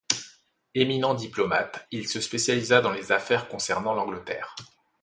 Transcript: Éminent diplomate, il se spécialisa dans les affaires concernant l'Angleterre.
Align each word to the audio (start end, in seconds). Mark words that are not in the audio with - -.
Éminent 0.73 1.13
diplomate, 1.13 1.85
il 1.91 2.07
se 2.07 2.21
spécialisa 2.21 2.81
dans 2.81 2.89
les 2.91 3.11
affaires 3.11 3.47
concernant 3.47 3.93
l'Angleterre. 3.93 4.55